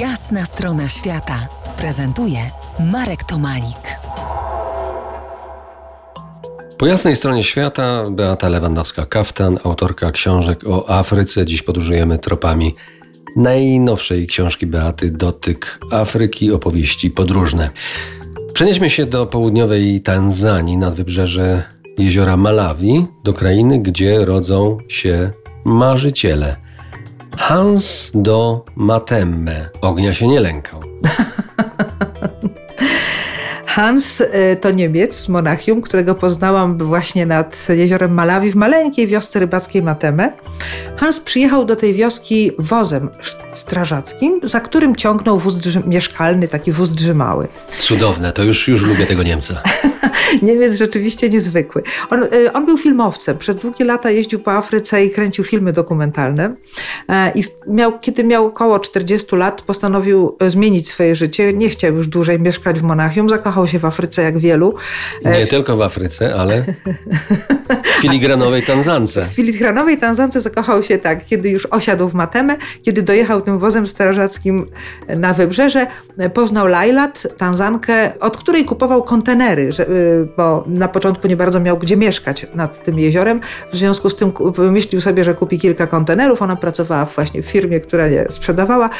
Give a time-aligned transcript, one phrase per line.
[0.00, 1.48] Jasna strona świata
[1.78, 2.38] prezentuje
[2.92, 3.98] Marek Tomalik.
[6.78, 11.46] Po jasnej stronie świata Beata Lewandowska-Kaftan, autorka książek o Afryce.
[11.46, 12.74] Dziś podróżujemy tropami
[13.36, 17.70] najnowszej książki Beaty Dotyk Afryki, opowieści podróżne.
[18.52, 21.62] Przenieśmy się do południowej Tanzanii, nad wybrzeże
[21.98, 25.30] jeziora Malawi, do krainy, gdzie rodzą się
[25.64, 26.65] marzyciele.
[27.46, 30.80] Hans do Matemme ognia się nie lękał.
[33.76, 39.40] Hans y, to Niemiec z Monachium, którego poznałam właśnie nad jeziorem Malawi w maleńkiej wiosce
[39.40, 40.32] rybackiej Mateme.
[40.96, 43.08] Hans przyjechał do tej wioski wozem
[43.52, 45.54] strażackim, za którym ciągnął wóz
[45.86, 47.48] mieszkalny, taki wóz drzymały.
[47.78, 49.62] Cudowne, to już, już lubię tego Niemca.
[50.42, 51.82] Niemiec rzeczywiście niezwykły.
[52.10, 53.38] On, y, on, był filmowcem.
[53.38, 56.54] Przez długie lata jeździł po Afryce i kręcił filmy dokumentalne.
[57.08, 61.52] E, I miał, kiedy miał około 40 lat, postanowił e, zmienić swoje życie.
[61.52, 63.28] Nie chciał już dłużej mieszkać w Monachium.
[63.28, 64.74] Zakochał się w Afryce jak wielu.
[65.24, 66.64] E, Nie tylko w Afryce, ale
[67.96, 69.22] w filigranowej Tanzance.
[69.22, 73.86] W filigranowej Tanzance zakochał się tak, kiedy już osiadł w Matemę, kiedy dojechał tym wozem
[73.86, 74.66] strażackim
[75.08, 75.86] na wybrzeże,
[76.34, 79.70] poznał Lailat, Tanzankę, od której kupował kontenery,
[80.36, 83.40] bo na początku nie bardzo miał gdzie mieszkać nad tym jeziorem.
[83.72, 86.42] W związku z tym wymyślił sobie, że kupi kilka kontenerów.
[86.42, 88.90] Ona pracowała właśnie w firmie, która je sprzedawała.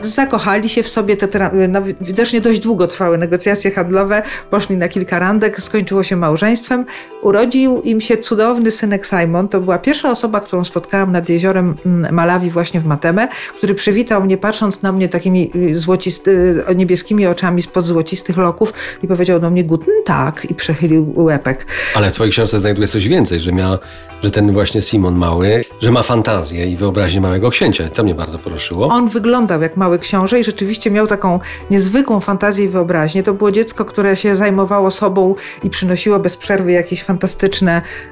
[0.00, 5.18] Zakochali się w sobie, te no, widocznie dość długo trwały negocjacje handlowe, poszli na kilka
[5.18, 6.86] randek, skończyło się małżeństwem.
[7.22, 9.48] Urodził im się cudowny synek Simon.
[9.48, 14.24] To była pierwsza osoba, którą spotkałam nad jeziorem mm, Malawi właśnie w Mateme, który przywitał
[14.24, 19.50] mnie patrząc na mnie takimi y, złocisty, niebieskimi oczami spod złocistych loków i powiedział do
[19.50, 21.66] mnie guten tak i przechylił łepek.
[21.94, 23.78] Ale w twojej książce znajduje coś więcej, że miał,
[24.22, 27.88] że ten właśnie Simon mały, że ma fantazję i wyobraźnię małego księcia.
[27.88, 28.86] To mnie bardzo poruszyło.
[28.86, 33.22] On wyglądał jak mały książę i rzeczywiście miał taką niezwykłą fantazję i wyobraźnię.
[33.22, 37.59] To było dziecko, które się zajmowało sobą i przynosiło bez przerwy jakieś fantastyczne,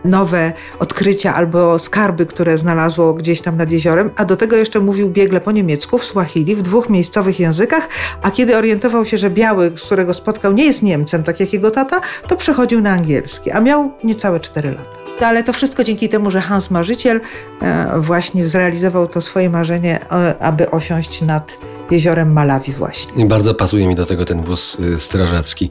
[0.05, 5.09] nowe odkrycia albo skarby, które znalazło gdzieś tam nad jeziorem, a do tego jeszcze mówił
[5.11, 7.89] biegle po niemiecku, w Swahili, w dwóch miejscowych językach,
[8.23, 11.71] a kiedy orientował się, że biały, z którego spotkał, nie jest Niemcem, tak jak jego
[11.71, 15.08] tata, to przechodził na angielski, a miał niecałe 4 lata.
[15.21, 17.21] Ale to wszystko dzięki temu, że Hans Marzyciel
[17.63, 21.59] e, właśnie zrealizował to swoje marzenie, e, aby osiąść nad
[21.91, 23.25] jeziorem Malawi właśnie.
[23.25, 25.71] I bardzo pasuje mi do tego ten wóz y, strażacki.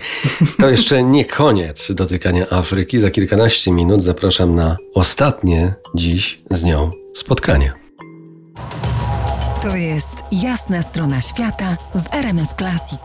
[0.60, 3.00] To jeszcze nie koniec dotykania Afryki.
[3.00, 7.74] Za kilkanaście minut zapraszam na ostatnie dziś z nią spotkanie.
[9.62, 13.02] To jest jasna strona świata w RMS Classic.